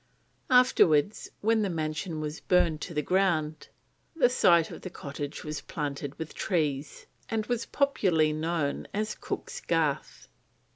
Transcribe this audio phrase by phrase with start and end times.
[0.49, 3.67] Afterwards, when the mansion was burned to the ground,
[4.15, 9.61] the site of the cottage was planted with trees, and was popularly known as Cook's
[9.61, 10.27] Garth.